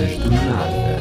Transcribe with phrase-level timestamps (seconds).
[0.00, 0.96] Conversas do Nada.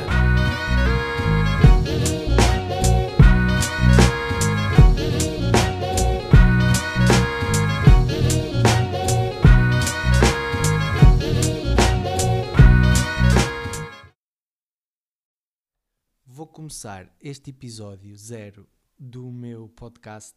[16.26, 20.36] Vou começar este episódio zero do meu podcast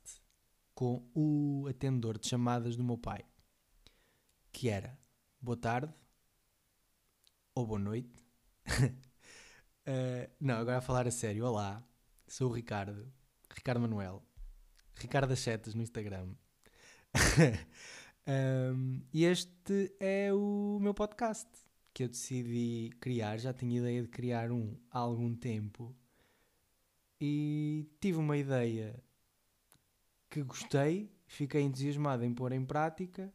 [0.73, 3.25] com o atendedor de chamadas do meu pai,
[4.53, 4.97] que era
[5.41, 5.93] boa tarde
[7.57, 8.22] ou boa noite.
[9.85, 11.45] Eh, não, agora a falar a sério.
[11.45, 11.85] Olá,
[12.29, 13.13] sou o Ricardo,
[13.53, 14.23] Ricardo Manuel,
[14.95, 16.35] Ricardo das Setas no Instagram.
[18.25, 21.49] Um, e este é o meu podcast
[21.93, 23.37] que eu decidi criar.
[23.37, 25.93] Já tinha ideia de criar um há algum tempo
[27.21, 29.03] e tive uma ideia
[30.31, 33.35] que gostei, fiquei entusiasmado em pôr em prática.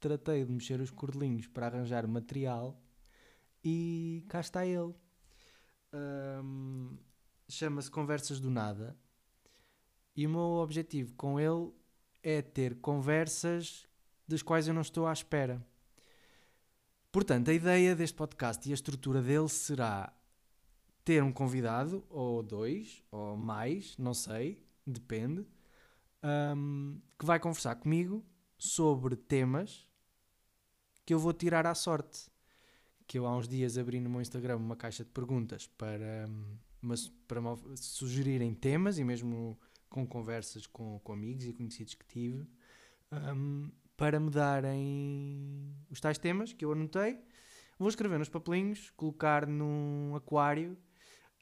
[0.00, 2.82] Tratei de mexer os cordelinhos para arranjar material
[3.64, 4.94] e cá está ele.
[5.92, 6.96] Ahm,
[7.48, 8.96] Chama-se Conversas do Nada
[10.16, 11.72] e o meu objetivo com ele
[12.22, 13.86] é ter conversas
[14.26, 15.64] das quais eu não estou à espera.
[17.12, 20.12] Portanto, a ideia deste podcast e a estrutura dele será
[21.04, 25.46] ter um convidado, ou dois, ou mais, não sei, depende,
[26.22, 28.24] ahm, que vai conversar comigo
[28.56, 29.86] sobre temas
[31.04, 32.30] que eu vou tirar à sorte.
[33.06, 36.56] Que eu há uns dias abri no meu Instagram uma caixa de perguntas para, hum,
[36.80, 37.40] mas, para
[37.76, 42.44] sugerirem temas e mesmo com conversas com, com amigos e conhecidos que tive,
[43.12, 47.20] ahm, para me darem os tais temas que eu anotei.
[47.78, 50.76] Vou escrever nos papelinhos, colocar num aquário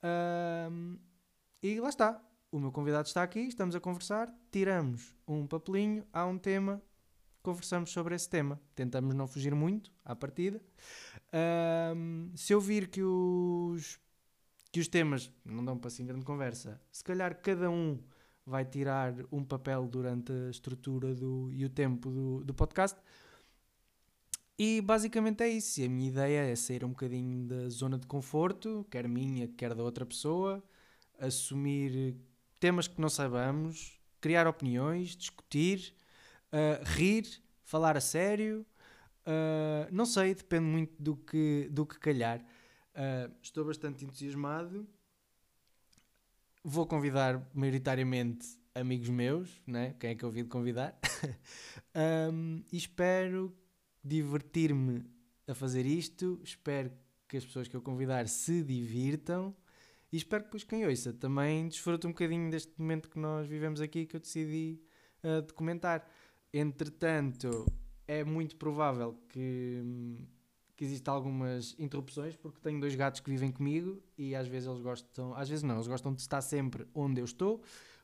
[0.02, 0.96] ahm,
[1.62, 2.22] e lá está.
[2.50, 6.83] O meu convidado está aqui, estamos a conversar, tiramos um papelinho, há um tema,
[7.42, 8.60] conversamos sobre esse tema.
[8.74, 10.60] Tentamos não fugir muito à partida.
[11.33, 13.98] Ahm, se eu vir que os,
[14.70, 17.98] que os temas não dão para assim grande conversa, se calhar cada um
[18.45, 22.98] vai tirar um papel durante a estrutura do, e o tempo do, do podcast.
[24.58, 25.80] E basicamente é isso.
[25.80, 29.74] E a minha ideia é sair um bocadinho da zona de conforto, quer minha, quer
[29.74, 30.62] da outra pessoa,
[31.18, 32.17] assumir
[32.61, 35.95] temas que não saibamos, criar opiniões, discutir,
[36.52, 37.27] uh, rir,
[37.64, 38.64] falar a sério.
[39.27, 42.40] Uh, não sei, depende muito do que, do que calhar.
[42.94, 44.86] Uh, estou bastante entusiasmado.
[46.64, 49.94] Vou convidar maioritariamente amigos meus, né?
[49.98, 50.98] quem é que eu vi de convidar.
[51.94, 53.55] Um, e espero
[54.02, 55.05] divertir-me
[55.46, 56.40] a fazer isto.
[56.42, 56.90] Espero
[57.28, 59.55] que as pessoas que eu convidar se divirtam.
[60.11, 63.80] E espero que depois quem ouça também desfrute um bocadinho deste momento que nós vivemos
[63.80, 64.80] aqui que eu decidi
[65.22, 66.06] uh, documentar.
[66.52, 67.66] Entretanto,
[68.20, 69.83] é muito provável que,
[70.77, 74.80] que existam algumas interrupções porque tenho dois gatos que vivem comigo e às vezes eles
[74.80, 77.62] gostam, às vezes não, eles gostam de estar sempre onde eu estou,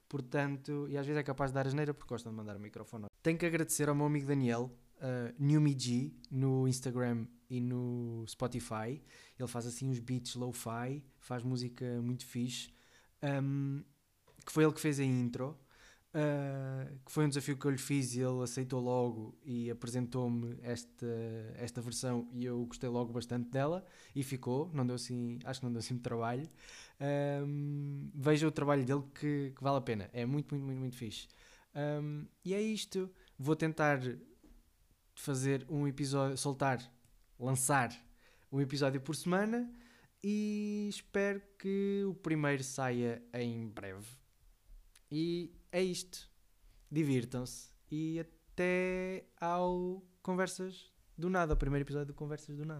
[0.08, 3.06] portanto, e às vezes é capaz de dar asneira porque gostam de mandar o microfone.
[3.22, 9.02] Tenho que agradecer ao meu amigo Daniel, uh, NewMeG, no Instagram e no Spotify.
[9.38, 12.70] Ele faz assim uns beats lo-fi, faz música muito fixe,
[13.42, 13.82] um,
[14.44, 15.58] que foi ele que fez a intro.
[16.08, 20.58] Uh, que foi um desafio que eu lhe fiz e ele aceitou logo e apresentou-me
[20.62, 21.06] esta,
[21.56, 23.84] esta versão e eu gostei logo bastante dela
[24.16, 26.48] e ficou, não deu assim, acho que não deu assim muito trabalho.
[27.46, 30.96] Um, veja o trabalho dele que, que, vale a pena, é muito, muito, muito, muito
[30.96, 31.28] fixe.
[31.74, 34.00] Um, e é isto, vou tentar
[35.14, 36.80] fazer um episódio, soltar,
[37.38, 37.90] lançar
[38.50, 39.70] um episódio por semana
[40.24, 44.06] e espero que o primeiro saia em breve.
[45.10, 46.30] E é isto.
[46.90, 47.70] Divirtam-se.
[47.90, 52.76] E até ao Conversas do Nada, o primeiro episódio do Conversas do Nada.